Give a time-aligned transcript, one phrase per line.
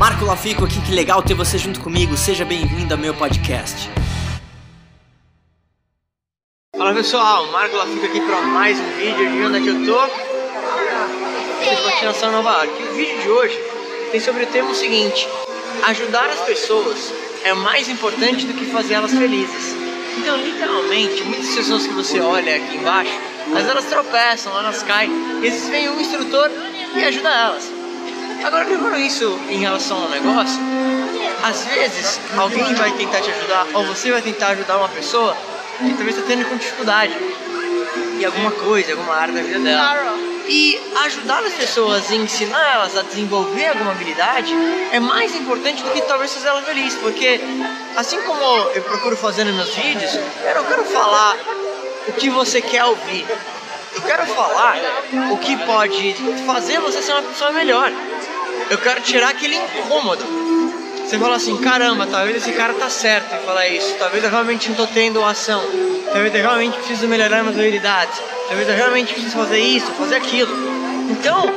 [0.00, 2.16] Marco Lafico aqui, que legal ter você junto comigo.
[2.16, 3.90] Seja bem-vindo ao meu podcast.
[6.74, 10.06] Fala pessoal, Marco Lafico aqui para mais um vídeo de onde é que eu tô.
[11.60, 12.82] Estou de patinação em Nova York.
[12.82, 13.58] O vídeo de hoje
[14.10, 15.28] tem sobre o tema seguinte:
[15.88, 17.12] ajudar as pessoas
[17.44, 19.76] é mais importante do que fazer elas felizes.
[20.16, 23.12] Então, literalmente, muitas pessoas que você olha aqui embaixo,
[23.48, 26.50] mas elas tropeçam, elas caem, e vezes vem um instrutor
[26.96, 27.69] e ajuda elas.
[28.44, 30.60] Agora, levando isso em relação ao negócio,
[31.42, 35.36] às vezes alguém vai tentar te ajudar, ou você vai tentar ajudar uma pessoa
[35.78, 37.14] que talvez está tendo com dificuldade
[38.18, 40.14] em alguma coisa, alguma área da vida dela.
[40.48, 44.52] E ajudar as pessoas e ensinar elas a desenvolver alguma habilidade
[44.90, 47.40] é mais importante do que talvez fazer ela feliz, porque
[47.96, 48.42] assim como
[48.74, 51.36] eu procuro fazer nos meus vídeos, eu não quero falar
[52.08, 53.24] o que você quer ouvir.
[53.94, 54.76] Eu quero falar
[55.32, 56.14] o que pode
[56.46, 57.92] fazer você ser uma pessoa melhor.
[58.68, 60.24] Eu quero tirar aquele incômodo.
[61.04, 63.96] Você fala assim, caramba, talvez esse cara tá certo em falar isso.
[63.98, 65.60] Talvez eu realmente não tô tendo ação.
[66.12, 68.20] Talvez eu realmente preciso melhorar minhas habilidades.
[68.46, 70.52] Talvez eu realmente preciso fazer isso, fazer aquilo.
[71.10, 71.52] Então,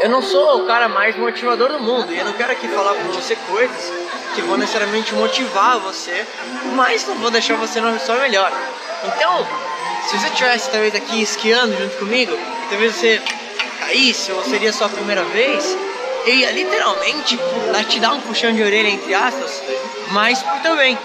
[0.00, 2.12] eu não sou o cara mais motivador do mundo.
[2.12, 3.92] E eu não quero aqui falar pra você coisas
[4.34, 6.26] que vão necessariamente motivar você,
[6.74, 8.52] mas não vou deixar você uma pessoa melhor.
[9.04, 9.46] Então,
[10.08, 12.36] se você estivesse talvez aqui esquiando junto comigo,
[12.68, 13.22] talvez você
[13.86, 15.76] caísse ou seria sua primeira vez,
[16.26, 17.38] eu ia literalmente
[17.88, 19.62] te dar um puxão de orelha, entre aspas,
[20.10, 20.98] mas também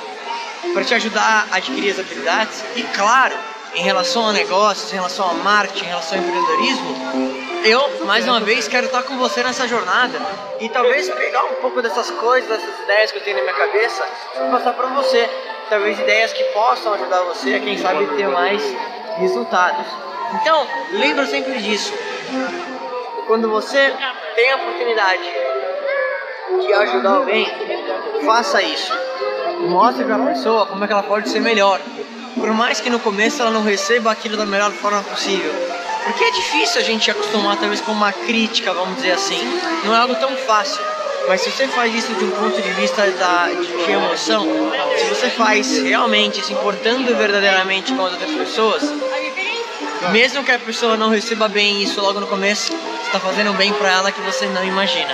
[0.74, 3.36] para te ajudar a adquirir as habilidades e, claro,
[3.76, 8.40] em relação a negócios, em relação a marketing, em relação ao empreendedorismo, eu, mais uma
[8.40, 10.20] vez, quero estar com você nessa jornada
[10.60, 14.04] e talvez pegar um pouco dessas coisas, dessas ideias que eu tenho na minha cabeça
[14.36, 15.30] e passar para você.
[15.70, 18.64] Talvez ideias que possam ajudar você a, quem sabe, ter mais
[19.18, 19.86] resultados.
[20.42, 21.94] Então, lembra sempre disso.
[23.32, 23.94] Quando você
[24.36, 25.24] tem a oportunidade
[26.60, 27.48] de ajudar alguém,
[28.26, 28.92] faça isso.
[29.70, 31.80] Mostre para a pessoa como é que ela pode ser melhor.
[32.36, 35.50] Por mais que no começo ela não receba aquilo da melhor forma possível.
[36.04, 39.40] Porque é difícil a gente acostumar talvez com uma crítica, vamos dizer assim.
[39.86, 40.84] Não é algo tão fácil.
[41.30, 44.46] Mas se você faz isso de um ponto de vista da, de, de emoção,
[44.98, 48.84] se você faz realmente se importando verdadeiramente com as outras pessoas,
[50.10, 52.74] mesmo que a pessoa não receba bem isso logo no começo,
[53.12, 55.14] está fazendo bem para ela que você não imagina.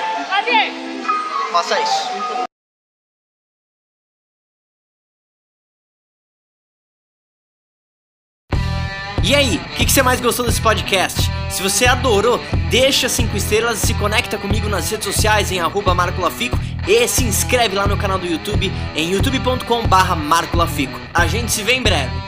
[1.52, 2.47] Faça isso.
[9.24, 11.22] E aí, o que, que, você mais gostou desse podcast?
[11.50, 15.96] Se você adorou, deixa 5 estrelas e se conecta comigo nas redes sociais em arroba
[16.88, 20.97] e se inscreve lá no canal do YouTube em youtube.com barra Marco Lafico.
[21.14, 22.26] A gente se vê em breve.